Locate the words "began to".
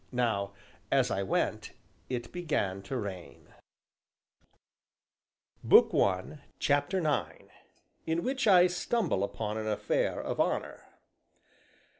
2.31-2.97